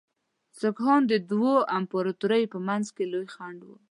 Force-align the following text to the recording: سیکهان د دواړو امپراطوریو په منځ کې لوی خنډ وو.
سیکهان 0.59 1.01
د 1.07 1.13
دواړو 1.29 1.67
امپراطوریو 1.77 2.51
په 2.53 2.59
منځ 2.67 2.85
کې 2.95 3.03
لوی 3.11 3.27
خنډ 3.35 3.59
وو. 3.67 3.77